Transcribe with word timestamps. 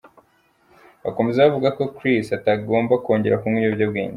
Bakomeza 1.03 1.45
bavuga 1.47 1.69
ko 1.77 1.83
Chris 1.95 2.25
atagomba 2.37 3.01
kongera 3.03 3.39
kunywa 3.41 3.57
ibiyobyabwenge. 3.59 4.09